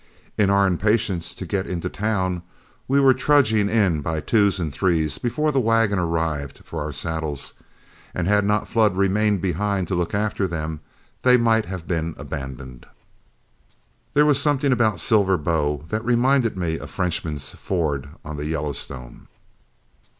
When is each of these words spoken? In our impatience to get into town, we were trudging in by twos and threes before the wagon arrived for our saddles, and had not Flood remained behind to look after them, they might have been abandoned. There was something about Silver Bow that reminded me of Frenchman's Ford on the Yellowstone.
In 0.35 0.49
our 0.49 0.65
impatience 0.65 1.35
to 1.35 1.45
get 1.45 1.67
into 1.67 1.87
town, 1.87 2.41
we 2.87 2.99
were 2.99 3.13
trudging 3.13 3.69
in 3.69 4.01
by 4.01 4.19
twos 4.19 4.59
and 4.59 4.73
threes 4.73 5.19
before 5.19 5.51
the 5.51 5.59
wagon 5.59 5.99
arrived 5.99 6.61
for 6.65 6.81
our 6.81 6.91
saddles, 6.91 7.53
and 8.11 8.27
had 8.27 8.43
not 8.43 8.67
Flood 8.67 8.97
remained 8.97 9.41
behind 9.41 9.87
to 9.89 9.93
look 9.93 10.15
after 10.15 10.47
them, 10.47 10.79
they 11.21 11.37
might 11.37 11.65
have 11.65 11.85
been 11.85 12.15
abandoned. 12.17 12.87
There 14.15 14.25
was 14.25 14.41
something 14.41 14.71
about 14.71 14.99
Silver 14.99 15.37
Bow 15.37 15.85
that 15.89 16.03
reminded 16.03 16.57
me 16.57 16.79
of 16.79 16.89
Frenchman's 16.89 17.51
Ford 17.51 18.09
on 18.25 18.37
the 18.37 18.47
Yellowstone. 18.47 19.27